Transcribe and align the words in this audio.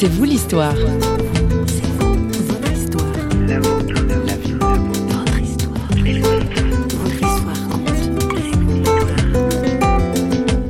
C'est 0.00 0.06
vous 0.06 0.22
l'histoire. 0.22 0.76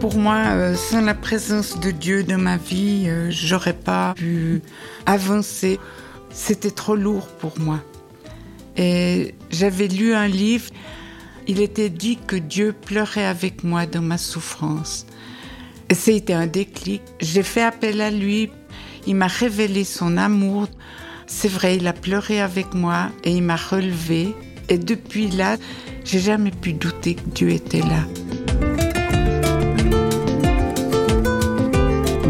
Pour 0.01 0.17
moi, 0.17 0.37
euh, 0.47 0.75
sans 0.75 1.03
la 1.03 1.13
présence 1.13 1.79
de 1.79 1.91
Dieu 1.91 2.25
dans 2.25 2.39
ma 2.39 2.57
vie, 2.57 3.05
euh, 3.09 3.27
j'aurais 3.29 3.75
pas 3.75 4.15
pu 4.15 4.63
avancer. 5.05 5.79
C'était 6.31 6.71
trop 6.71 6.97
lourd 6.97 7.29
pour 7.29 7.61
moi. 7.61 7.81
Et 8.79 9.35
j'avais 9.51 9.89
lu 9.89 10.15
un 10.15 10.27
livre, 10.27 10.71
il 11.47 11.61
était 11.61 11.91
dit 11.91 12.17
que 12.17 12.37
Dieu 12.37 12.73
pleurait 12.73 13.27
avec 13.27 13.63
moi 13.63 13.85
dans 13.85 14.01
ma 14.01 14.17
souffrance. 14.17 15.05
Et 15.91 15.95
c'était 15.95 16.33
un 16.33 16.47
déclic. 16.47 17.03
J'ai 17.21 17.43
fait 17.43 17.63
appel 17.63 18.01
à 18.01 18.11
lui, 18.11 18.51
il 19.07 19.17
m'a 19.17 19.27
révélé 19.27 19.85
son 19.85 20.17
amour. 20.17 20.69
C'est 21.27 21.49
vrai, 21.49 21.77
il 21.77 21.87
a 21.87 21.93
pleuré 21.93 22.41
avec 22.41 22.75
moi 22.75 23.09
et 23.25 23.33
il 23.33 23.43
m'a 23.43 23.57
relevé. 23.57 24.35
Et 24.69 24.79
depuis 24.79 25.29
là, 25.29 25.57
j'ai 26.05 26.21
jamais 26.21 26.51
pu 26.51 26.73
douter 26.73 27.15
que 27.15 27.29
Dieu 27.31 27.51
était 27.51 27.81
là. 27.81 28.05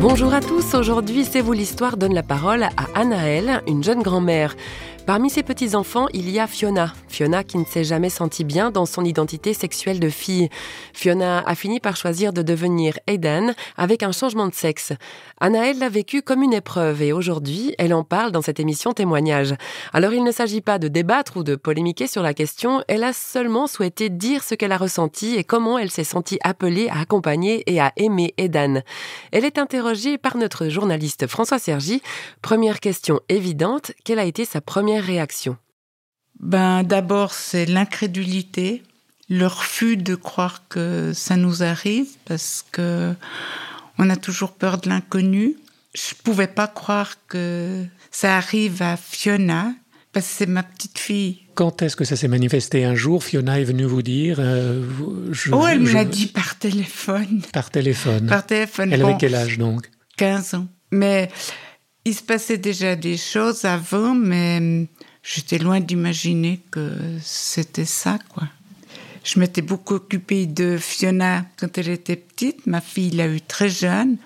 Bonjour 0.00 0.32
à 0.32 0.40
tous, 0.40 0.74
aujourd'hui 0.74 1.24
C'est 1.24 1.40
vous 1.40 1.52
l'histoire 1.52 1.96
donne 1.96 2.14
la 2.14 2.22
parole 2.22 2.62
à 2.62 2.70
Anaëlle, 2.94 3.62
une 3.66 3.82
jeune 3.82 4.02
grand-mère. 4.02 4.54
Parmi 5.08 5.30
ses 5.30 5.42
petits-enfants, 5.42 6.06
il 6.12 6.28
y 6.28 6.38
a 6.38 6.46
Fiona. 6.46 6.92
Fiona 7.08 7.42
qui 7.42 7.56
ne 7.56 7.64
s'est 7.64 7.82
jamais 7.82 8.10
sentie 8.10 8.44
bien 8.44 8.70
dans 8.70 8.84
son 8.84 9.06
identité 9.06 9.54
sexuelle 9.54 10.00
de 10.00 10.10
fille. 10.10 10.50
Fiona 10.92 11.42
a 11.46 11.54
fini 11.54 11.80
par 11.80 11.96
choisir 11.96 12.34
de 12.34 12.42
devenir 12.42 12.98
Aidan 13.06 13.54
avec 13.78 14.02
un 14.02 14.12
changement 14.12 14.48
de 14.48 14.54
sexe. 14.54 14.92
Anaëlle 15.40 15.78
l'a 15.78 15.88
vécu 15.88 16.20
comme 16.20 16.42
une 16.42 16.52
épreuve 16.52 17.00
et 17.00 17.14
aujourd'hui, 17.14 17.74
elle 17.78 17.94
en 17.94 18.04
parle 18.04 18.32
dans 18.32 18.42
cette 18.42 18.60
émission 18.60 18.92
témoignage. 18.92 19.54
Alors 19.94 20.12
il 20.12 20.22
ne 20.24 20.30
s'agit 20.30 20.60
pas 20.60 20.78
de 20.78 20.88
débattre 20.88 21.38
ou 21.38 21.42
de 21.42 21.56
polémiquer 21.56 22.06
sur 22.06 22.22
la 22.22 22.34
question, 22.34 22.82
elle 22.86 23.02
a 23.02 23.14
seulement 23.14 23.66
souhaité 23.66 24.10
dire 24.10 24.44
ce 24.44 24.54
qu'elle 24.54 24.72
a 24.72 24.76
ressenti 24.76 25.36
et 25.36 25.44
comment 25.44 25.78
elle 25.78 25.90
s'est 25.90 26.04
sentie 26.04 26.38
appelée 26.44 26.90
à 26.90 27.00
accompagner 27.00 27.62
et 27.64 27.80
à 27.80 27.94
aimer 27.96 28.34
Aidan. 28.36 28.82
Elle 29.32 29.46
est 29.46 29.56
interrogée 29.56 30.18
par 30.18 30.36
notre 30.36 30.68
journaliste 30.68 31.28
François 31.28 31.58
Sergi. 31.58 32.02
Première 32.42 32.80
question 32.80 33.20
évidente, 33.30 33.92
quelle 34.04 34.18
a 34.18 34.24
été 34.26 34.44
sa 34.44 34.60
première 34.60 34.97
réaction? 35.00 35.56
Ben 36.40 36.82
d'abord 36.82 37.32
c'est 37.32 37.66
l'incrédulité, 37.66 38.82
le 39.28 39.46
refus 39.46 39.96
de 39.96 40.14
croire 40.14 40.68
que 40.68 41.12
ça 41.14 41.36
nous 41.36 41.62
arrive 41.62 42.08
parce 42.24 42.64
que 42.70 43.14
on 43.98 44.08
a 44.10 44.16
toujours 44.16 44.52
peur 44.52 44.78
de 44.78 44.88
l'inconnu. 44.88 45.56
Je 45.94 46.14
pouvais 46.22 46.46
pas 46.46 46.68
croire 46.68 47.14
que 47.26 47.84
ça 48.10 48.36
arrive 48.36 48.82
à 48.82 48.96
Fiona 48.96 49.72
parce 50.12 50.26
que 50.26 50.32
c'est 50.32 50.46
ma 50.46 50.62
petite 50.62 50.98
fille. 50.98 51.40
Quand 51.54 51.82
est-ce 51.82 51.96
que 51.96 52.04
ça 52.04 52.14
s'est 52.14 52.28
manifesté? 52.28 52.84
Un 52.84 52.94
jour 52.94 53.24
Fiona 53.24 53.60
est 53.60 53.64
venue 53.64 53.84
vous 53.84 54.02
dire 54.02 54.36
euh, 54.38 54.84
je, 55.32 55.52
Oh, 55.52 55.66
elle 55.66 55.80
me 55.80 55.92
l'a 55.92 56.04
dit 56.04 56.26
par 56.26 56.56
téléphone. 56.56 57.42
Par 57.52 57.70
téléphone. 57.70 58.26
Par 58.26 58.46
téléphone. 58.46 58.92
Elle 58.92 59.02
avait 59.02 59.16
quel 59.18 59.34
âge 59.34 59.58
donc? 59.58 59.90
15 60.16 60.54
ans. 60.54 60.68
Mais 60.90 61.30
il 62.04 62.14
se 62.14 62.22
passait 62.22 62.58
déjà 62.58 62.96
des 62.96 63.16
choses 63.16 63.64
avant, 63.64 64.14
mais 64.14 64.86
j'étais 65.22 65.58
loin 65.58 65.80
d'imaginer 65.80 66.60
que 66.70 66.90
c'était 67.22 67.84
ça, 67.84 68.18
quoi. 68.28 68.44
Je 69.24 69.38
m'étais 69.38 69.60
beaucoup 69.60 69.94
occupée 69.94 70.46
de 70.46 70.78
Fiona 70.78 71.44
quand 71.58 71.76
elle 71.76 71.90
était 71.90 72.16
petite. 72.16 72.66
Ma 72.66 72.80
fille 72.80 73.10
l'a 73.10 73.26
eu 73.28 73.42
très 73.42 73.68
jeune. 73.68 74.16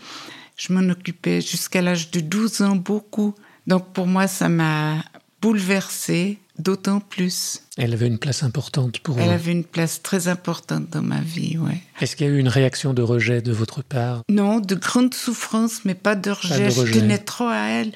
Je 0.56 0.72
m'en 0.72 0.88
occupais 0.90 1.40
jusqu'à 1.40 1.82
l'âge 1.82 2.12
de 2.12 2.20
12 2.20 2.62
ans 2.62 2.76
beaucoup. 2.76 3.34
Donc 3.66 3.92
pour 3.92 4.06
moi, 4.06 4.28
ça 4.28 4.48
m'a 4.48 5.02
bouleversée 5.40 6.38
d'autant 6.58 7.00
plus. 7.00 7.60
Elle 7.78 7.92
avait 7.92 8.06
une 8.06 8.18
place 8.18 8.42
importante 8.42 8.98
pour 9.00 9.18
Elle 9.18 9.26
vous. 9.26 9.30
avait 9.32 9.52
une 9.52 9.64
place 9.64 10.02
très 10.02 10.28
importante 10.28 10.90
dans 10.90 11.02
ma 11.02 11.20
vie, 11.20 11.56
ouais. 11.58 11.80
Est-ce 12.00 12.16
qu'il 12.16 12.26
y 12.26 12.30
a 12.30 12.32
eu 12.32 12.38
une 12.38 12.48
réaction 12.48 12.92
de 12.94 13.02
rejet 13.02 13.40
de 13.42 13.52
votre 13.52 13.82
part? 13.82 14.22
Non, 14.28 14.60
de 14.60 14.74
grande 14.74 15.14
souffrance, 15.14 15.84
mais 15.84 15.94
pas 15.94 16.14
de 16.14 16.30
rejet. 16.30 16.48
Pas 16.48 16.64
de 16.64 16.70
Je 16.70 16.80
rejet. 16.80 17.00
tenais 17.00 17.18
trop 17.18 17.48
à 17.48 17.68
elle. 17.68 17.92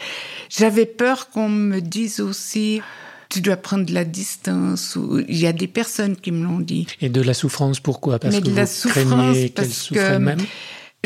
J'avais 0.48 0.86
peur 0.86 1.28
qu'on 1.30 1.48
me 1.48 1.80
dise 1.80 2.20
aussi, 2.20 2.80
tu 3.28 3.40
dois 3.40 3.56
prendre 3.56 3.84
de 3.84 3.92
la 3.92 4.04
distance. 4.04 4.96
Ou... 4.96 5.20
Il 5.28 5.36
y 5.36 5.46
a 5.46 5.52
des 5.52 5.66
personnes 5.68 6.16
qui 6.16 6.32
me 6.32 6.44
l'ont 6.44 6.60
dit. 6.60 6.86
Et 7.00 7.08
de 7.08 7.20
la 7.20 7.34
souffrance, 7.34 7.80
pourquoi? 7.80 8.18
Parce 8.18 8.34
mais 8.34 8.40
que 8.40 8.46
de 8.48 8.54
la 8.54 8.64
vous 8.64 8.70
souffrance, 8.72 9.04
craignez 9.04 9.50
qu'elle 9.50 9.72
souffre 9.72 9.94
que 9.94 9.98
elle-même 10.14 10.38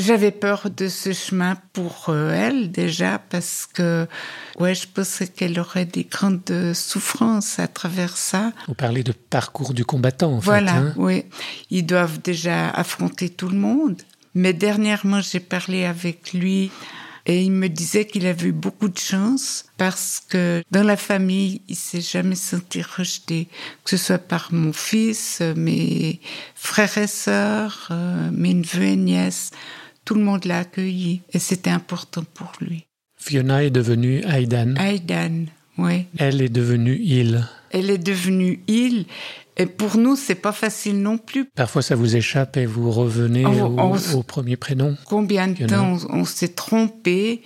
j'avais 0.01 0.31
peur 0.31 0.69
de 0.71 0.89
ce 0.89 1.13
chemin 1.13 1.57
pour 1.73 2.07
euh, 2.09 2.33
elle 2.33 2.71
déjà, 2.73 3.19
parce 3.19 3.67
que 3.73 4.07
ouais, 4.59 4.75
je 4.75 4.87
pensais 4.89 5.29
qu'elle 5.29 5.59
aurait 5.61 5.85
des 5.87 6.05
grandes 6.05 6.73
souffrances 6.75 7.59
à 7.59 7.69
travers 7.69 8.17
ça. 8.17 8.53
Vous 8.69 8.75
parlez 8.75 9.03
de 9.03 9.13
parcours 9.13 9.73
du 9.75 9.85
combattant, 9.85 10.33
en 10.35 10.39
Voilà, 10.39 10.73
fait. 10.73 10.79
hein. 10.79 10.95
oui. 10.97 11.25
Ils 11.71 11.87
doivent 11.87 12.21
déjà 12.21 12.71
affronter 12.71 13.29
tout 13.29 13.49
le 13.49 13.57
monde. 13.59 14.01
Mais 14.35 14.53
dernièrement, 14.53 15.21
j'ai 15.21 15.41
parlé 15.41 15.85
avec 15.85 16.33
lui 16.33 16.71
et 17.27 17.43
il 17.43 17.51
me 17.53 17.69
disait 17.69 18.07
qu'il 18.07 18.27
avait 18.27 18.47
eu 18.49 18.53
beaucoup 18.53 18.89
de 18.89 18.99
chance 18.99 19.65
parce 19.77 20.23
que 20.29 20.63
dans 20.71 20.85
la 20.85 20.97
famille, 20.97 21.63
il 21.69 21.75
s'est 21.77 22.01
jamais 22.01 22.37
senti 22.37 22.81
rejeté, 22.81 23.49
que 23.85 23.91
ce 23.91 23.97
soit 23.97 24.19
par 24.19 24.49
mon 24.53 24.73
fils, 24.73 25.41
mes 25.57 26.21
frères 26.55 26.97
et 26.97 27.09
sœurs, 27.09 27.89
euh, 27.91 28.31
mes 28.33 28.55
neveux 28.55 28.85
et 28.85 28.97
nièces. 28.97 29.51
Tout 30.05 30.15
le 30.15 30.23
monde 30.23 30.45
l'a 30.45 30.61
accueilli 30.61 31.23
et 31.33 31.39
c'était 31.39 31.71
important 31.71 32.25
pour 32.35 32.53
lui. 32.61 32.87
Fiona 33.17 33.63
est 33.65 33.71
devenue 33.71 34.23
Aidan. 34.27 34.75
Aidan, 34.77 35.45
oui. 35.79 36.07
Elle 36.19 36.41
est 36.43 36.49
devenue 36.49 36.99
il. 37.03 37.47
Elle 37.71 37.91
est 37.91 37.99
devenue 37.99 38.61
il. 38.67 39.07
Et 39.57 39.67
pour 39.67 39.99
nous, 39.99 40.17
c'est 40.17 40.35
pas 40.37 40.53
facile 40.53 41.03
non 41.03 41.19
plus. 41.19 41.45
Parfois, 41.55 41.83
ça 41.83 41.95
vous 41.95 42.17
échappe 42.17 42.57
et 42.57 42.65
vous 42.67 42.91
revenez 42.91 43.45
On- 43.45 43.67
au, 43.67 43.79
on- 43.79 44.15
au 44.19 44.23
premier 44.23 44.57
prénom. 44.57 44.97
Combien 45.05 45.49
de 45.49 45.55
Fiona. 45.55 45.77
temps 45.77 45.99
on, 46.11 46.21
on 46.21 46.25
s'est 46.25 46.49
trompé 46.55 47.43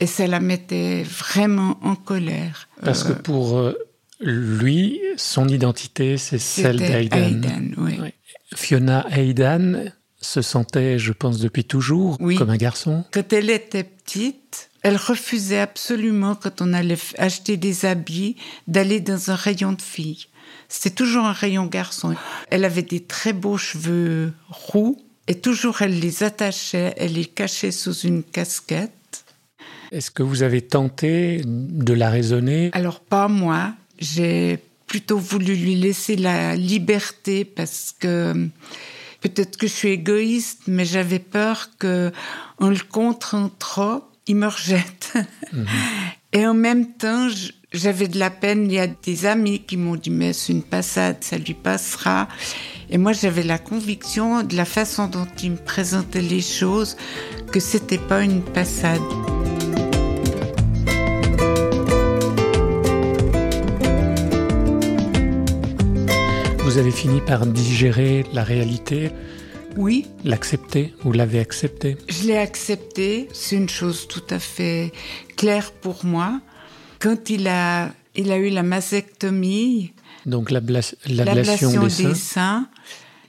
et 0.00 0.06
ça 0.06 0.26
la 0.26 0.40
mettait 0.40 1.04
vraiment 1.04 1.78
en 1.82 1.94
colère. 1.94 2.68
Parce 2.82 3.04
que 3.04 3.12
Euh, 3.12 3.16
pour 3.22 3.56
euh, 3.56 3.74
lui, 4.20 5.00
son 5.16 5.46
identité, 5.48 6.16
c'est 6.18 6.38
celle 6.38 6.78
d'Aidan. 6.78 7.16
Aidan, 7.18 7.62
oui. 7.78 7.98
Oui. 8.02 8.08
Fiona 8.56 9.06
Aidan 9.16 9.84
se 10.24 10.42
sentait, 10.42 10.98
je 10.98 11.12
pense, 11.12 11.38
depuis 11.38 11.64
toujours 11.64 12.16
Oui. 12.20 12.36
comme 12.36 12.50
un 12.50 12.56
garçon. 12.56 13.04
Quand 13.12 13.32
elle 13.32 13.50
était 13.50 13.84
petite, 13.84 14.70
elle 14.82 14.96
refusait 14.96 15.60
absolument, 15.60 16.34
quand 16.34 16.60
on 16.60 16.72
allait 16.72 16.98
acheter 17.18 17.56
des 17.56 17.84
habits, 17.84 18.36
d'aller 18.68 19.00
dans 19.00 19.30
un 19.30 19.34
rayon 19.34 19.72
de 19.72 19.82
filles. 19.82 20.26
C'était 20.68 20.90
toujours 20.94 21.24
un 21.24 21.32
rayon 21.32 21.66
garçon. 21.66 22.14
Elle 22.50 22.64
avait 22.64 22.82
des 22.82 23.00
très 23.00 23.32
beaux 23.32 23.58
cheveux 23.58 24.32
roux 24.48 24.96
et 25.28 25.36
toujours 25.36 25.82
elle 25.82 26.00
les 26.00 26.22
attachait, 26.22 26.94
elle 26.96 27.12
les 27.14 27.24
cachait 27.26 27.70
sous 27.70 27.94
une 28.00 28.22
casquette. 28.22 29.24
Est-ce 29.92 30.10
que 30.10 30.22
vous 30.22 30.42
avez 30.42 30.60
tenté 30.62 31.42
de 31.44 31.92
la 31.92 32.10
raisonner? 32.10 32.70
Alors 32.72 33.00
pas 33.00 33.28
moi, 33.28 33.72
j'ai 33.98 34.58
plutôt 34.86 35.18
voulu 35.18 35.54
lui 35.54 35.76
laisser 35.76 36.16
la 36.16 36.56
liberté 36.56 37.44
parce 37.44 37.94
que 37.98 38.48
peut-être 39.24 39.56
que 39.56 39.66
je 39.66 39.72
suis 39.72 39.88
égoïste, 39.88 40.62
mais 40.66 40.84
j'avais 40.84 41.18
peur 41.18 41.70
que 41.78 42.12
en 42.58 42.68
le 42.68 42.78
contraint 42.90 43.50
trop, 43.58 44.04
il 44.26 44.36
me 44.36 44.46
rejette. 44.46 45.14
Et 46.34 46.46
en 46.46 46.52
même 46.52 46.92
temps, 46.92 47.28
j'avais 47.72 48.06
de 48.08 48.18
la 48.18 48.28
peine. 48.28 48.66
Il 48.66 48.74
y 48.74 48.78
a 48.78 48.86
des 48.86 49.24
amis 49.24 49.60
qui 49.60 49.78
m'ont 49.78 49.96
dit 49.96 50.10
mais 50.10 50.34
c'est 50.34 50.52
une 50.52 50.62
passade, 50.62 51.16
ça 51.22 51.38
lui 51.38 51.54
passera. 51.54 52.28
Et 52.90 52.98
moi, 52.98 53.12
j'avais 53.12 53.42
la 53.42 53.58
conviction 53.58 54.42
de 54.42 54.56
la 54.56 54.66
façon 54.66 55.06
dont 55.06 55.26
il 55.42 55.52
me 55.52 55.56
présentait 55.56 56.20
les 56.20 56.42
choses 56.42 56.96
que 57.50 57.60
c'était 57.60 57.98
pas 57.98 58.22
une 58.22 58.42
passade. 58.42 59.00
Vous 66.74 66.80
avez 66.80 66.90
fini 66.90 67.20
par 67.20 67.46
digérer 67.46 68.24
la 68.32 68.42
réalité, 68.42 69.12
Oui, 69.76 70.08
l'accepter 70.24 70.92
Vous 71.04 71.12
l'avez 71.12 71.38
accepté? 71.38 71.96
Je 72.08 72.24
l'ai 72.26 72.36
accepté, 72.36 73.28
c'est 73.32 73.54
une 73.54 73.68
chose 73.68 74.08
tout 74.08 74.24
à 74.28 74.40
fait 74.40 74.90
claire 75.36 75.70
pour 75.70 76.04
moi. 76.04 76.40
Quand 76.98 77.30
il 77.30 77.46
a, 77.46 77.92
il 78.16 78.32
a 78.32 78.38
eu 78.38 78.48
la 78.48 78.64
mastectomie, 78.64 79.92
Donc 80.26 80.50
l'abla- 80.50 80.80
l'ablation 81.06 81.70
l'ablation 81.70 81.82
des 81.86 82.08
des 82.08 82.14
seins. 82.16 82.68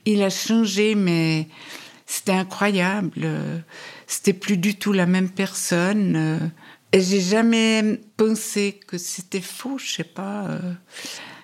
il 0.06 0.24
a 0.24 0.30
changé, 0.30 0.96
mais 0.96 1.46
c'était 2.04 2.32
incroyable. 2.32 3.12
Euh, 3.22 3.58
C'était 4.08 4.32
plus 4.32 4.56
du 4.56 4.74
tout 4.74 4.92
la 4.92 5.06
même 5.06 5.30
personne. 5.30 6.16
euh, 6.16 6.38
Et 6.92 7.00
j'ai 7.00 7.20
jamais 7.20 8.00
pensé 8.16 8.80
que 8.88 8.98
c'était 8.98 9.40
faux, 9.40 9.78
je 9.78 9.88
sais 9.88 10.02
pas. 10.20 10.48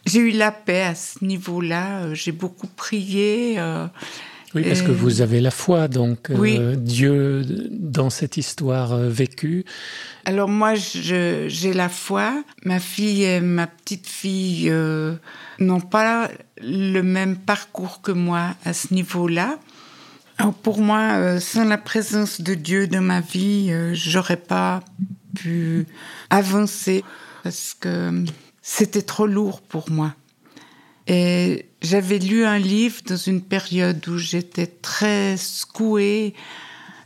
J'ai 0.06 0.18
eu 0.20 0.30
la 0.32 0.50
paix 0.50 0.82
à 0.82 0.94
ce 0.94 1.24
niveau-là. 1.24 2.02
euh, 2.04 2.14
J'ai 2.14 2.32
beaucoup 2.32 2.66
prié. 2.66 3.54
euh, 3.58 3.86
Oui, 4.54 4.64
parce 4.64 4.80
Et- 4.80 4.84
que 4.84 4.90
vous 4.90 5.22
avez 5.22 5.40
la 5.40 5.50
foi, 5.50 5.88
donc 5.88 6.28
euh. 6.30 6.74
Dieu 6.76 7.42
dans 7.70 8.10
cette 8.10 8.36
histoire 8.36 8.92
euh, 8.92 9.08
vécue. 9.08 9.64
Alors 10.26 10.48
moi, 10.48 10.74
j'ai 10.74 11.72
la 11.72 11.88
foi. 11.88 12.44
Ma 12.64 12.78
fille 12.78 13.22
et 13.24 13.40
ma 13.40 13.66
petite 13.66 14.06
fille 14.06 14.70
n'ont 15.58 15.80
pas 15.80 16.30
le 16.60 17.00
même 17.02 17.36
parcours 17.36 18.02
que 18.02 18.12
moi 18.12 18.54
à 18.64 18.72
ce 18.74 18.92
niveau-là. 18.92 19.58
Pour 20.62 20.80
moi, 20.80 21.38
sans 21.40 21.64
la 21.64 21.78
présence 21.78 22.40
de 22.40 22.54
Dieu 22.54 22.86
dans 22.88 23.00
ma 23.02 23.20
vie, 23.20 23.70
j'aurais 23.94 24.36
pas 24.36 24.82
pu 25.34 25.86
avancer 26.30 27.04
parce 27.42 27.74
que 27.78 28.24
c'était 28.62 29.02
trop 29.02 29.26
lourd 29.26 29.60
pour 29.60 29.90
moi. 29.90 30.14
Et 31.08 31.66
j'avais 31.82 32.18
lu 32.18 32.44
un 32.44 32.58
livre 32.58 33.00
dans 33.04 33.16
une 33.16 33.42
période 33.42 34.06
où 34.08 34.16
j'étais 34.18 34.68
très 34.68 35.36
secouée, 35.36 36.34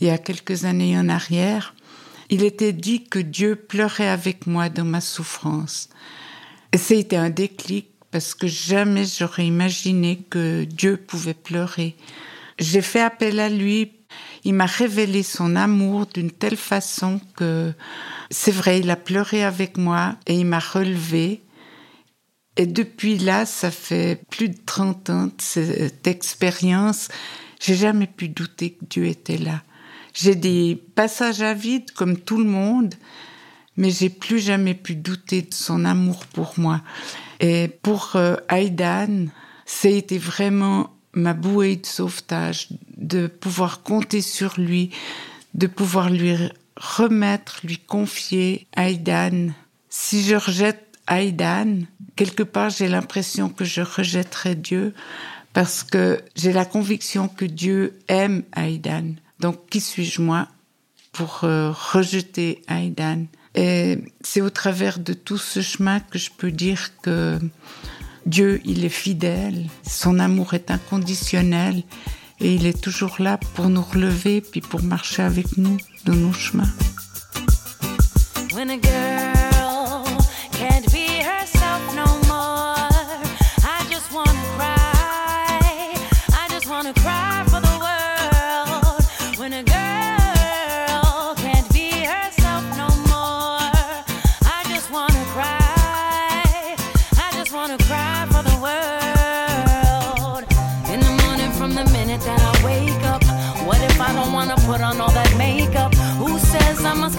il 0.01 0.09
y 0.09 0.11
a 0.11 0.19
quelques 0.19 0.67
années 0.67 0.99
en 0.99 1.09
arrière. 1.09 1.75
Il 2.29 2.43
était 2.43 2.73
dit 2.73 3.05
que 3.05 3.19
Dieu 3.19 3.57
pleurait 3.57 4.09
avec 4.09 4.47
moi 4.47 4.69
dans 4.69 4.85
ma 4.85 5.01
souffrance. 5.01 5.89
Et 6.73 6.99
été 6.99 7.17
un 7.17 7.31
déclic 7.31 7.89
parce 8.11 8.35
que 8.35 8.47
jamais 8.47 9.05
j'aurais 9.05 9.47
imaginé 9.47 10.25
que 10.29 10.65
Dieu 10.65 10.99
pouvait 10.99 11.35
pleurer. 11.35 11.97
J'ai 12.59 12.83
fait 12.83 13.01
appel 13.01 13.41
à 13.41 13.49
lui. 13.49 13.93
Il 14.45 14.55
m'a 14.55 14.67
révélé 14.67 15.23
son 15.23 15.57
amour 15.57 16.07
d'une 16.07 16.31
telle 16.31 16.57
façon 16.57 17.21
que 17.37 17.73
c'est 18.31 18.53
vrai, 18.53 18.81
il 18.81 18.91
a 18.91 18.97
pleuré 18.97 19.43
avec 19.43 19.79
moi 19.79 20.17
et 20.27 20.35
il 20.35 20.47
m'a 20.47 20.59
relevé. 20.59 21.41
Et 22.57 22.67
depuis 22.67 23.19
là, 23.19 23.45
ça 23.45 23.71
fait 23.71 24.21
plus 24.31 24.49
de 24.49 24.59
30 24.65 25.11
ans 25.11 25.27
de 25.27 25.33
cette 25.39 26.07
expérience. 26.07 27.09
J'ai 27.61 27.75
jamais 27.75 28.07
pu 28.07 28.29
douter 28.29 28.71
que 28.71 28.85
Dieu 28.89 29.07
était 29.07 29.39
là. 29.39 29.63
J'ai 30.15 30.35
des 30.35 30.83
passages 30.95 31.43
à 31.43 31.53
vide 31.53 31.91
comme 31.91 32.17
tout 32.17 32.39
le 32.39 32.49
monde, 32.49 32.95
mais 33.77 33.91
j'ai 33.91 34.09
plus 34.09 34.39
jamais 34.39 34.75
pu 34.75 34.95
douter 34.95 35.43
de 35.43 35.53
son 35.53 35.85
amour 35.85 36.25
pour 36.27 36.55
moi. 36.57 36.81
Et 37.41 37.69
pour 37.83 38.13
euh, 38.17 38.37
Aidan, 38.51 39.27
été 39.85 40.17
vraiment 40.17 40.97
ma 41.13 41.35
bouée 41.35 41.77
de 41.77 41.87
sauvetage, 41.87 42.69
de 42.97 43.27
pouvoir 43.27 43.83
compter 43.83 44.23
sur 44.23 44.59
lui, 44.59 44.91
de 45.55 45.67
pouvoir 45.67 46.11
lui 46.11 46.35
remettre, 46.77 47.61
lui 47.65 47.79
confier 47.79 48.67
Aidan. 48.77 49.49
Si 49.89 50.23
je 50.23 50.37
rejette 50.37 50.86
Aidan, 51.09 51.81
quelque 52.17 52.43
part 52.43 52.71
j'ai 52.71 52.89
l'impression 52.89 53.49
que 53.49 53.65
je 53.65 53.81
rejetterai 53.81 54.55
Dieu 54.55 54.95
parce 55.53 55.83
que 55.83 56.21
j'ai 56.35 56.53
la 56.53 56.65
conviction 56.65 57.29
que 57.29 57.45
Dieu 57.45 57.99
aime 58.09 58.43
Aidan. 58.55 59.15
Donc 59.41 59.69
qui 59.71 59.81
suis-je 59.81 60.21
moi 60.21 60.49
pour 61.13 61.45
euh, 61.45 61.71
rejeter 61.71 62.63
Aidan? 62.69 63.27
Et 63.55 63.99
c'est 64.21 64.43
au 64.43 64.51
travers 64.51 64.99
de 64.99 65.15
tout 65.15 65.39
ce 65.39 65.63
chemin 65.63 66.01
que 66.01 66.19
je 66.19 66.31
peux 66.31 66.51
dire 66.51 66.91
que 67.01 67.39
Dieu, 68.27 68.61
il 68.65 68.85
est 68.85 68.91
fidèle, 68.91 69.67
son 69.89 70.19
amour 70.19 70.53
est 70.55 70.71
inconditionnel 70.71 71.85
et 72.41 72.55
il 72.55 72.67
est 72.67 72.81
toujours 72.81 73.17
là 73.19 73.39
pour 73.55 73.69
nous 73.71 73.83
relever 73.83 74.41
puis 74.41 74.61
pour 74.61 74.83
marcher 74.83 75.23
avec 75.23 75.57
nous 75.57 75.79
dans 76.05 76.15
nos 76.15 76.33
chemins. 76.33 76.71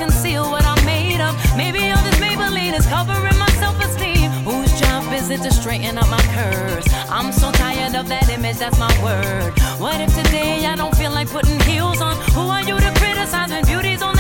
Conceal 0.08 0.50
what 0.50 0.64
I'm 0.66 0.84
made 0.86 1.20
of? 1.20 1.34
Maybe 1.58 1.80
all 1.92 2.04
this 2.04 2.16
Maybelline 2.16 2.78
is 2.80 2.86
covering 2.88 3.38
my 3.38 3.52
self-esteem. 3.64 4.32
Whose 4.48 4.72
job 4.80 5.12
is 5.12 5.30
it 5.30 5.42
to 5.42 5.52
straighten 5.52 5.98
up 5.98 6.10
my 6.10 6.24
curves? 6.38 6.88
I'm 7.10 7.32
so 7.34 7.52
tired 7.52 7.96
of 7.96 8.08
that 8.08 8.30
image, 8.30 8.58
that's 8.58 8.80
my 8.80 8.94
word. 9.04 9.52
What 9.80 10.00
if 10.00 10.16
today 10.16 10.66
I 10.66 10.76
don't 10.76 10.96
feel 10.96 11.12
like 11.12 11.30
putting 11.30 11.60
heels 11.62 12.00
on? 12.02 12.16
Who 12.36 12.44
are 12.56 12.64
you 12.64 12.80
to 12.80 12.92
criticize 13.02 13.50
when 13.50 13.66
beauty's 13.66 14.02
only 14.02 14.17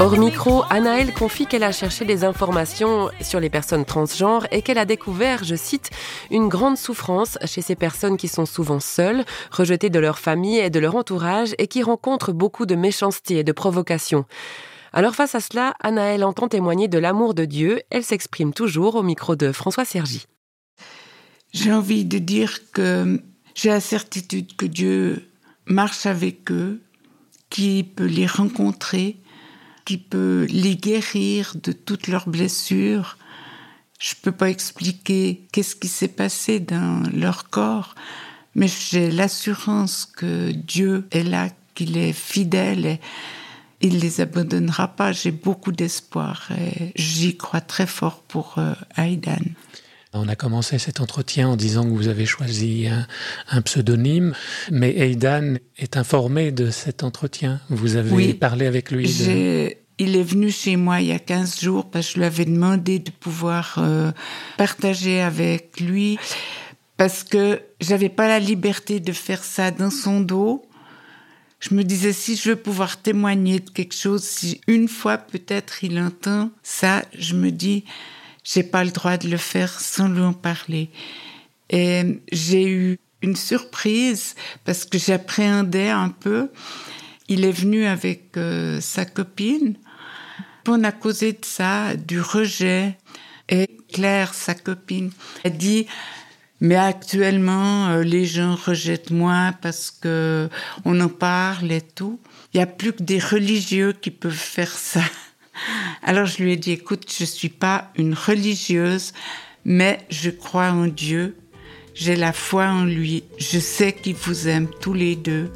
Hors 0.00 0.18
micro, 0.18 0.64
Anaëlle 0.70 1.14
confie 1.14 1.46
qu'elle 1.46 1.62
a 1.62 1.70
cherché 1.70 2.04
des 2.04 2.24
informations 2.24 3.10
sur 3.20 3.38
les 3.38 3.48
personnes 3.48 3.84
transgenres 3.84 4.48
et 4.50 4.60
qu'elle 4.60 4.78
a 4.78 4.84
découvert, 4.84 5.44
je 5.44 5.54
cite, 5.54 5.90
une 6.32 6.48
grande 6.48 6.76
souffrance 6.76 7.38
chez 7.44 7.62
ces 7.62 7.76
personnes 7.76 8.16
qui 8.16 8.26
sont 8.26 8.44
souvent 8.44 8.80
seules, 8.80 9.24
rejetées 9.52 9.90
de 9.90 10.00
leur 10.00 10.18
famille 10.18 10.58
et 10.58 10.70
de 10.70 10.80
leur 10.80 10.96
entourage 10.96 11.54
et 11.58 11.68
qui 11.68 11.84
rencontrent 11.84 12.32
beaucoup 12.32 12.66
de 12.66 12.74
méchanceté 12.74 13.38
et 13.38 13.44
de 13.44 13.52
provocation. 13.52 14.24
Alors 14.92 15.14
face 15.14 15.36
à 15.36 15.40
cela, 15.40 15.74
Anaëlle 15.80 16.24
entend 16.24 16.48
témoigner 16.48 16.88
de 16.88 16.98
l'amour 16.98 17.34
de 17.34 17.44
Dieu. 17.44 17.82
Elle 17.90 18.04
s'exprime 18.04 18.52
toujours 18.52 18.96
au 18.96 19.04
micro 19.04 19.36
de 19.36 19.52
François 19.52 19.84
Sergi. 19.84 20.26
J'ai 21.52 21.72
envie 21.72 22.04
de 22.04 22.18
dire 22.18 22.58
que 22.72 23.20
j'ai 23.54 23.68
la 23.68 23.80
certitude 23.80 24.56
que 24.56 24.66
Dieu 24.66 25.28
marche 25.66 26.06
avec 26.06 26.50
eux, 26.50 26.82
qui 27.50 27.84
peut 27.84 28.06
les 28.06 28.26
rencontrer, 28.26 29.16
qui 29.84 29.98
peut 29.98 30.46
les 30.50 30.76
guérir 30.76 31.54
de 31.62 31.72
toutes 31.72 32.08
leurs 32.08 32.28
blessures. 32.28 33.16
Je 33.98 34.14
peux 34.20 34.32
pas 34.32 34.50
expliquer 34.50 35.46
qu'est-ce 35.52 35.76
qui 35.76 35.88
s'est 35.88 36.08
passé 36.08 36.58
dans 36.60 37.02
leur 37.12 37.50
corps, 37.50 37.94
mais 38.54 38.66
j'ai 38.68 39.10
l'assurance 39.10 40.04
que 40.06 40.50
Dieu 40.50 41.06
est 41.10 41.22
là, 41.22 41.48
qu'il 41.74 41.96
est 41.96 42.12
fidèle 42.12 42.86
et 42.86 43.00
il 43.80 43.98
les 43.98 44.20
abandonnera 44.20 44.88
pas. 44.88 45.12
J'ai 45.12 45.30
beaucoup 45.30 45.72
d'espoir 45.72 46.48
et 46.58 46.92
j'y 46.96 47.36
crois 47.36 47.60
très 47.60 47.86
fort 47.86 48.22
pour 48.22 48.54
euh, 48.58 48.74
Aidan. 48.96 49.44
On 50.16 50.28
a 50.28 50.36
commencé 50.36 50.78
cet 50.78 51.00
entretien 51.00 51.48
en 51.48 51.56
disant 51.56 51.82
que 51.82 51.88
vous 51.90 52.06
avez 52.06 52.24
choisi 52.24 52.86
un, 52.86 53.04
un 53.50 53.62
pseudonyme, 53.62 54.32
mais 54.70 54.90
Aidan 54.96 55.54
est 55.76 55.96
informé 55.96 56.52
de 56.52 56.70
cet 56.70 57.02
entretien. 57.02 57.60
Vous 57.68 57.96
avez 57.96 58.12
Oui. 58.12 58.32
parlé 58.34 58.66
avec 58.66 58.92
lui. 58.92 59.06
de- 59.06 59.74
Il 59.98 60.16
est 60.16 60.22
venu 60.22 60.50
chez 60.52 60.76
moi 60.76 61.00
il 61.00 61.08
y 61.08 61.12
a 61.12 61.18
15 61.18 61.60
jours 61.60 61.90
parce 61.90 62.06
que 62.06 62.12
je 62.14 62.18
lui 62.18 62.24
avais 62.26 62.44
demandé 62.44 63.00
de 63.00 63.10
pouvoir 63.10 63.74
euh, 63.78 64.12
partager 64.56 65.20
avec 65.20 65.80
lui 65.80 66.16
parce 66.96 67.24
que 67.24 67.60
j'avais 67.80 68.08
pas 68.08 68.28
la 68.28 68.38
liberté 68.38 69.00
de 69.00 69.12
faire 69.12 69.42
ça 69.42 69.72
dans 69.72 69.90
son 69.90 70.20
dos. 70.20 70.64
Je 71.58 71.74
me 71.74 71.82
disais 71.82 72.12
si 72.12 72.36
je 72.36 72.50
veux 72.50 72.56
pouvoir 72.56 72.98
témoigner 73.02 73.58
de 73.58 73.70
quelque 73.70 73.94
chose, 73.94 74.22
si 74.22 74.60
une 74.68 74.86
fois 74.86 75.18
peut-être 75.18 75.82
il 75.82 75.98
entend 75.98 76.50
ça, 76.62 77.02
je 77.18 77.34
me 77.34 77.50
dis 77.50 77.84
j'ai 78.44 78.62
pas 78.62 78.84
le 78.84 78.90
droit 78.90 79.16
de 79.16 79.28
le 79.28 79.38
faire 79.38 79.80
sans 79.80 80.08
lui 80.08 80.20
en 80.20 80.34
parler. 80.34 80.90
Et 81.70 82.20
j'ai 82.30 82.68
eu 82.68 82.98
une 83.22 83.36
surprise 83.36 84.34
parce 84.64 84.84
que 84.84 84.98
j'appréhendais 84.98 85.88
un 85.88 86.10
peu. 86.10 86.50
Il 87.28 87.44
est 87.44 87.52
venu 87.52 87.86
avec 87.86 88.36
euh, 88.36 88.80
sa 88.80 89.06
copine. 89.06 89.76
On 90.68 90.84
a 90.84 90.92
causé 90.92 91.32
de 91.32 91.44
ça, 91.44 91.96
du 91.96 92.20
rejet. 92.20 92.98
Et 93.48 93.66
Claire, 93.92 94.34
sa 94.34 94.54
copine, 94.54 95.10
a 95.44 95.50
dit 95.50 95.86
Mais 96.60 96.76
actuellement, 96.76 97.88
euh, 97.88 98.02
les 98.02 98.26
gens 98.26 98.56
rejettent 98.56 99.10
moins 99.10 99.52
parce 99.52 99.90
que 99.90 100.50
on 100.84 101.00
en 101.00 101.08
parle 101.08 101.72
et 101.72 101.80
tout. 101.80 102.20
Il 102.52 102.58
y 102.58 102.62
a 102.62 102.66
plus 102.66 102.92
que 102.92 103.02
des 103.02 103.18
religieux 103.18 103.92
qui 103.92 104.10
peuvent 104.10 104.32
faire 104.32 104.70
ça. 104.72 105.02
Alors 106.02 106.26
je 106.26 106.42
lui 106.42 106.52
ai 106.52 106.56
dit, 106.56 106.72
écoute, 106.72 107.12
je 107.16 107.24
suis 107.24 107.48
pas 107.48 107.90
une 107.96 108.14
religieuse, 108.14 109.12
mais 109.64 109.98
je 110.10 110.30
crois 110.30 110.70
en 110.70 110.86
Dieu. 110.86 111.36
J'ai 111.94 112.16
la 112.16 112.32
foi 112.32 112.66
en 112.66 112.84
lui. 112.84 113.24
Je 113.38 113.58
sais 113.58 113.92
qu'il 113.92 114.16
vous 114.16 114.48
aime 114.48 114.68
tous 114.80 114.94
les 114.94 115.14
deux. 115.14 115.50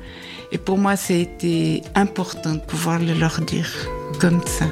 Et 0.52 0.58
pour 0.58 0.78
moi, 0.78 0.94
été 1.10 1.82
important 1.94 2.54
de 2.54 2.60
pouvoir 2.60 3.00
le 3.00 3.12
leur 3.12 3.40
dire 3.40 3.70
comme 4.20 4.40
ça. 4.46 4.66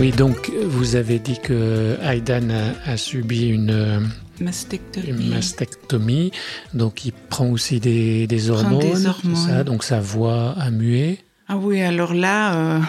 Oui, 0.00 0.10
donc 0.10 0.50
vous 0.66 0.96
avez 0.96 1.18
dit 1.18 1.38
que 1.38 1.96
Aidan 2.02 2.50
a, 2.50 2.90
a 2.90 2.96
subi 2.96 3.48
une, 3.48 4.08
Mastectomie. 4.42 6.32
donc 6.74 7.04
il 7.04 7.12
prend 7.12 7.48
aussi 7.48 7.80
des, 7.80 8.50
hormones, 8.50 8.80
des 8.80 9.06
hormones. 9.06 9.36
ça, 9.36 9.64
donc 9.64 9.84
sa 9.84 10.00
voix 10.00 10.54
a 10.58 10.70
mué. 10.70 11.18
Ah 11.48 11.56
oui, 11.56 11.82
alors 11.82 12.14
là, 12.14 12.54
euh, 12.54 12.80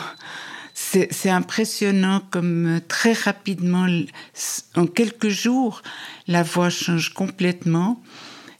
c'est 0.74 1.30
impressionnant 1.30 2.22
comme 2.32 2.78
euh, 2.78 2.80
très 2.88 3.14
rapidement, 3.14 3.88
en 4.76 4.86
quelques 4.88 5.30
jours, 5.30 5.82
la 6.28 6.44
voix 6.44 6.70
change 6.70 7.14
complètement. 7.14 8.02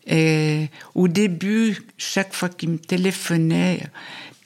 Et 0.06 0.70
au 0.96 1.08
début, 1.08 1.86
chaque 1.98 2.34
fois 2.34 2.50
qu'il 2.50 2.70
me 2.70 2.78
téléphonait, 2.78 3.84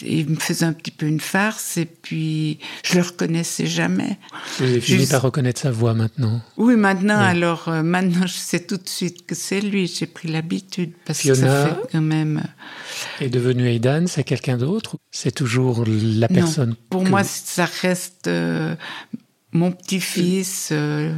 il 0.02 0.30
me 0.30 0.36
faisait 0.36 0.66
un 0.66 0.74
petit 0.74 0.92
peu 0.92 1.06
une 1.08 1.20
farce 1.20 1.78
et 1.78 1.86
puis 1.86 2.60
je 2.84 2.96
le 2.96 3.02
reconnaissais 3.02 3.66
jamais. 3.66 4.18
Vous 4.60 4.66
avez 4.66 4.80
fini 4.82 5.08
par 5.08 5.22
reconnaître 5.24 5.60
sa 5.62 5.72
voix 5.72 5.94
maintenant. 5.94 6.42
Oui, 6.58 6.76
maintenant, 6.76 7.18
Oui. 7.20 7.26
alors, 7.26 7.68
euh, 7.70 7.82
maintenant, 7.84 8.28
je 8.28 8.34
sais 8.34 8.60
tout 8.60 8.78
de 8.78 8.88
suite 8.88 9.26
que 9.26 9.34
c'est 9.36 9.60
lui. 9.62 9.88
J'ai 9.88 10.06
pris 10.06 10.28
l'habitude 10.28 10.92
parce 11.06 11.22
que 11.22 11.34
ça 11.34 11.66
fait 11.68 11.82
quand 11.92 12.02
même. 12.02 12.44
euh, 13.22 13.26
Est 13.26 13.30
devenu 13.30 13.68
Aidan, 13.68 14.06
c'est 14.08 14.24
quelqu'un 14.24 14.58
d'autre 14.58 14.98
C'est 15.12 15.32
toujours 15.34 15.84
la 15.88 16.28
Non, 16.30 16.34
personne 16.36 16.76
Pour 16.90 17.04
que 17.04 17.10
moi, 17.10 17.24
ça 17.24 17.66
reste 17.82 18.28
euh, 18.28 18.76
mon 19.52 19.72
petit-fils, 19.72 20.70
euh, 20.72 21.14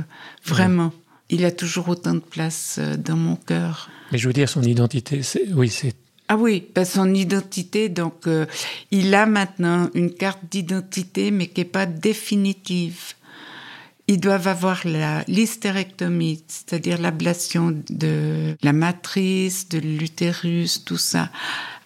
vraiment. 0.46 0.94
Il 1.30 1.44
a 1.46 1.52
toujours 1.52 1.90
autant 1.90 2.14
de 2.16 2.20
place 2.20 2.80
dans 2.98 3.16
mon 3.18 3.36
cœur. 3.36 3.90
Mais 4.12 4.18
je 4.18 4.26
veux 4.28 4.34
dire, 4.34 4.50
son 4.50 4.64
identité, 4.64 5.22
oui, 5.54 5.70
c'est 5.70 5.94
Ah 6.32 6.38
oui, 6.38 6.68
ben 6.76 6.86
son 6.86 7.12
identité, 7.16 7.90
donc 7.90 8.28
euh, 8.28 8.46
il 8.92 9.16
a 9.16 9.26
maintenant 9.26 9.90
une 9.96 10.14
carte 10.14 10.42
d'identité, 10.52 11.32
mais 11.32 11.48
qui 11.48 11.62
n'est 11.62 11.66
pas 11.66 11.88
définitive. 11.88 13.16
Ils 14.08 14.20
doivent 14.20 14.48
avoir 14.48 14.82
la 14.86 15.24
l'hystérectomie, 15.28 16.44
c'est-à-dire 16.48 17.02
l'ablation 17.02 17.76
de 17.90 18.56
la 18.62 18.74
matrice, 18.74 19.70
de 19.70 19.80
l'utérus, 19.80 20.86
tout 20.86 20.98
ça, 20.98 21.32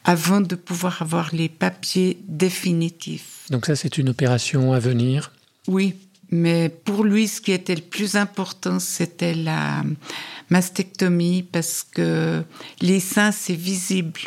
avant 0.03 0.41
de 0.41 0.55
pouvoir 0.55 1.01
avoir 1.01 1.33
les 1.33 1.47
papiers 1.47 2.17
définitifs. 2.27 3.45
donc 3.50 3.65
ça, 3.65 3.77
c'est 3.77 3.97
une 3.97 4.09
opération 4.09 4.73
à 4.73 4.79
venir? 4.79 5.31
Oui, 5.69 5.95
mais 6.33 6.69
pour 6.69 7.03
lui, 7.03 7.27
ce 7.27 7.39
qui 7.41 7.51
était 7.51 7.75
le 7.75 7.83
plus 7.83 8.15
important, 8.15 8.79
c'était 8.79 9.35
la 9.35 9.83
mastectomie 10.49 11.43
parce 11.43 11.83
que 11.83 12.43
les 12.81 12.99
seins, 12.99 13.31
c'est 13.31 13.53
visible. 13.53 14.19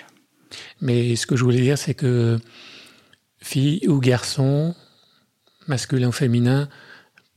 Mais 0.80 1.16
ce 1.16 1.26
que 1.26 1.34
je 1.34 1.42
voulais 1.42 1.60
dire, 1.60 1.76
c'est 1.76 1.94
que 1.94 2.38
fille 3.38 3.88
ou 3.88 3.98
garçon, 3.98 4.76
masculin 5.66 6.08
ou 6.08 6.12
féminin, 6.12 6.68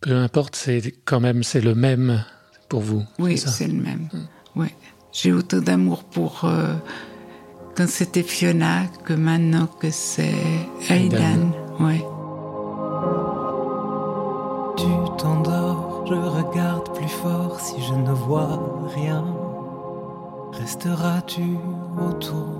peu 0.01 0.15
importe, 0.15 0.55
c'est 0.55 0.93
quand 1.03 1.19
même 1.19 1.41
c'est 1.41 1.61
le 1.61 1.73
même 1.73 2.23
pour 2.69 2.81
vous. 2.81 3.03
Oui, 3.17 3.39
c'est 3.39 3.67
le 3.67 3.73
même. 3.73 4.07
Ouais. 4.55 4.75
J'ai 5.11 5.31
autant 5.31 5.61
d'amour 5.61 6.03
pour 6.03 6.45
euh, 6.45 6.75
quand 7.75 7.89
c'était 7.89 8.21
Fiona 8.21 8.85
que 9.03 9.13
maintenant 9.13 9.65
que 9.65 9.89
c'est 9.89 10.35
Aidan. 10.89 11.55
Ouais. 11.79 12.03
T'endors, 15.19 16.05
je 16.07 16.15
regarde 16.15 16.93
plus 16.93 17.13
fort 17.21 17.59
si 17.59 17.81
je 17.81 17.93
ne 17.93 18.11
vois 18.11 18.59
rien. 18.95 19.23
Resteras-tu 20.53 21.57
autour? 22.07 22.55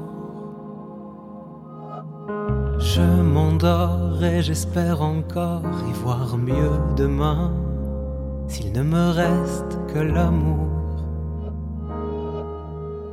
Je 2.80 3.02
m'endors 3.02 4.24
et 4.24 4.42
j'espère 4.42 5.02
encore 5.02 5.62
y 5.90 5.94
voir 6.04 6.38
mieux 6.38 6.76
demain. 6.96 7.52
S'il 8.48 8.72
ne 8.74 8.84
me 8.84 9.10
reste 9.12 9.80
que 9.94 10.00
l'amour. 10.00 10.68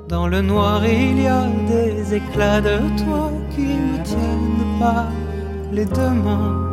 Dans 0.08 0.28
le 0.28 0.40
noir, 0.40 0.86
il 0.86 1.20
y 1.20 1.26
a 1.26 1.46
des 1.66 2.14
éclats 2.14 2.60
de 2.60 2.78
toi 3.02 3.30
qui 3.54 3.66
me 3.66 4.02
tiennent 4.04 4.78
par 4.78 5.06
les 5.72 5.84
deux 5.84 6.10
mains. 6.10 6.65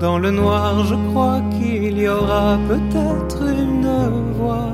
Dans 0.00 0.18
le 0.18 0.30
noir, 0.30 0.84
je 0.84 0.94
crois 1.08 1.40
qu'il 1.52 1.98
y 1.98 2.06
aura 2.06 2.58
peut-être 2.68 3.42
une 3.48 4.32
voix. 4.38 4.72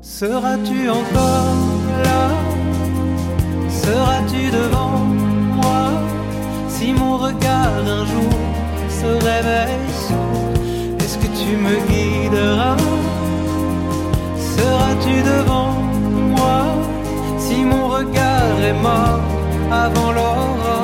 Seras-tu 0.00 0.90
encore 0.90 1.62
là? 2.02 2.24
Seras-tu 3.68 4.50
devant 4.50 4.98
moi? 5.60 5.84
Si 6.68 6.92
mon 6.92 7.16
regard 7.16 7.78
un 7.98 8.04
jour 8.04 8.38
se 8.88 9.06
réveille 9.06 9.90
sourd, 10.08 10.96
est-ce 10.98 11.16
que 11.18 11.30
tu 11.40 11.56
me 11.56 11.74
guideras? 11.88 12.76
Seras-tu 14.56 15.14
devant 15.32 15.74
moi? 16.36 16.58
Si 17.38 17.62
mon 17.62 17.86
regard 17.86 18.58
est 18.70 18.80
mort 18.82 19.20
avant 19.70 20.10
l'aurore 20.10 20.83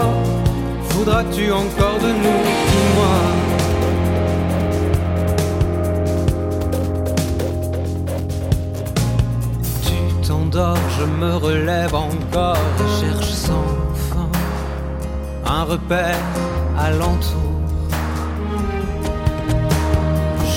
Voudras-tu 1.01 1.51
encore 1.51 1.99
de 1.99 2.09
nous 2.09 2.41
Dis-moi. 2.73 3.17
Tu 9.87 10.29
t'endors, 10.29 10.77
je 10.99 11.05
me 11.07 11.37
relève 11.37 11.95
encore 11.95 12.59
et 12.81 13.01
cherche 13.01 13.31
sans 13.31 13.65
fin 14.11 14.29
un 15.47 15.65
repère 15.65 16.19
alentour. 16.79 17.55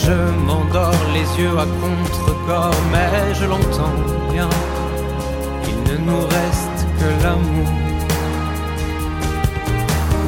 Je 0.03 0.17
m'endors 0.45 1.03
les 1.13 1.41
yeux 1.41 1.57
à 1.57 1.67
contre-corps, 1.81 2.81
mais 2.91 3.33
je 3.33 3.45
l'entends 3.45 3.97
bien. 4.33 4.49
Il 5.69 5.77
ne 5.89 5.97
nous 5.99 6.19
reste 6.19 6.79
que 6.99 7.23
l'amour. 7.23 7.82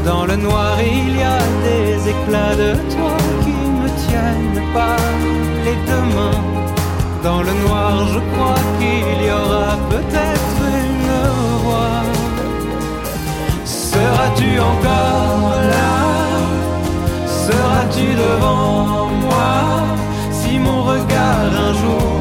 Dans 0.05 0.25
le 0.25 0.35
noir, 0.35 0.77
il 0.81 1.17
y 1.17 1.23
a 1.23 1.39
des 1.67 2.09
éclats 2.09 2.55
de 2.55 2.73
toi 2.93 3.17
qui 3.43 3.55
me 3.79 3.89
tiennent 4.05 4.61
par 4.71 4.99
les 5.65 5.77
deux 5.87 6.05
mains. 6.15 6.43
Dans 7.23 7.41
le 7.41 7.53
noir, 7.65 8.05
je 8.13 8.19
crois 8.31 8.63
qu'il 8.77 9.25
y 9.27 9.31
aura 9.31 9.71
peut-être 9.89 10.59
une 10.83 11.11
voix. 11.63 12.03
Seras-tu 13.65 14.59
encore 14.59 15.55
là? 15.73 15.93
Seras-tu 17.25 18.07
devant 18.13 19.09
moi? 19.25 19.53
Si 20.31 20.59
mon 20.59 20.83
regard 20.83 21.49
un 21.67 21.73
jour 21.81 22.11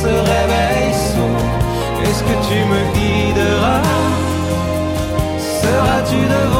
se 0.00 0.12
réveille 0.30 0.94
sourd, 1.10 1.50
est-ce 2.04 2.22
que 2.22 2.36
tu 2.48 2.58
me 2.72 2.80
guideras? 2.94 3.82
Seras-tu 5.60 6.20
devant 6.36 6.51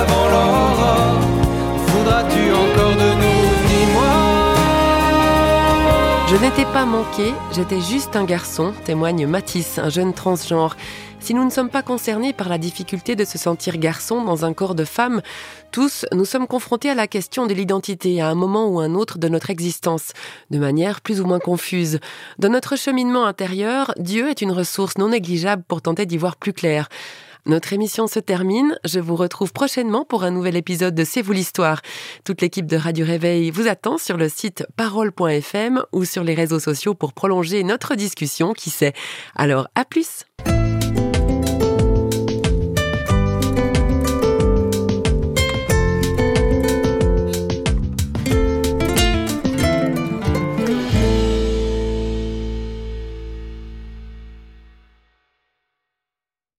avant 0.00 0.28
l'aurore 0.28 1.20
Voudras-tu 1.88 2.52
encore 2.52 2.96
de 2.96 3.10
nous? 3.20 3.40
Dis-moi 3.68 4.12
Je 6.28 6.36
n'étais 6.36 6.64
pas 6.72 6.86
manqué, 6.86 7.34
j'étais 7.52 7.80
juste 7.80 8.16
un 8.16 8.24
garçon, 8.24 8.72
témoigne 8.84 9.26
Matisse, 9.26 9.78
un 9.78 9.90
jeune 9.90 10.14
transgenre. 10.14 10.76
Si 11.22 11.34
nous 11.34 11.44
ne 11.44 11.50
sommes 11.50 11.68
pas 11.68 11.82
concernés 11.82 12.32
par 12.32 12.48
la 12.48 12.56
difficulté 12.56 13.14
de 13.14 13.26
se 13.26 13.36
sentir 13.36 13.76
garçon 13.76 14.24
dans 14.24 14.46
un 14.46 14.54
corps 14.54 14.74
de 14.74 14.86
femme, 14.86 15.20
tous, 15.70 16.06
nous 16.12 16.24
sommes 16.24 16.46
confrontés 16.46 16.88
à 16.88 16.94
la 16.94 17.06
question 17.06 17.46
de 17.46 17.52
l'identité 17.52 18.22
à 18.22 18.28
un 18.28 18.34
moment 18.34 18.68
ou 18.68 18.80
un 18.80 18.94
autre 18.94 19.18
de 19.18 19.28
notre 19.28 19.50
existence, 19.50 20.12
de 20.50 20.58
manière 20.58 21.02
plus 21.02 21.20
ou 21.20 21.26
moins 21.26 21.40
confuse. 21.40 22.00
Dans 22.38 22.48
notre 22.48 22.74
cheminement 22.74 23.26
intérieur, 23.26 23.92
Dieu 23.98 24.30
est 24.30 24.40
une 24.40 24.52
ressource 24.52 24.96
non 24.96 25.10
négligeable 25.10 25.62
pour 25.68 25.82
tenter 25.82 26.06
d'y 26.06 26.16
voir 26.16 26.36
plus 26.36 26.54
clair. 26.54 26.88
Notre 27.50 27.72
émission 27.72 28.06
se 28.06 28.20
termine. 28.20 28.78
Je 28.84 29.00
vous 29.00 29.16
retrouve 29.16 29.52
prochainement 29.52 30.04
pour 30.04 30.22
un 30.22 30.30
nouvel 30.30 30.54
épisode 30.54 30.94
de 30.94 31.02
C'est 31.02 31.20
vous 31.20 31.32
l'histoire. 31.32 31.82
Toute 32.22 32.42
l'équipe 32.42 32.66
de 32.66 32.76
Radio 32.76 33.04
Réveil 33.04 33.50
vous 33.50 33.66
attend 33.66 33.98
sur 33.98 34.16
le 34.16 34.28
site 34.28 34.64
parole.fm 34.76 35.82
ou 35.90 36.04
sur 36.04 36.22
les 36.22 36.34
réseaux 36.34 36.60
sociaux 36.60 36.94
pour 36.94 37.12
prolonger 37.12 37.64
notre 37.64 37.96
discussion, 37.96 38.52
qui 38.52 38.70
sait. 38.70 38.92
Alors, 39.34 39.66
à 39.74 39.84
plus! 39.84 40.26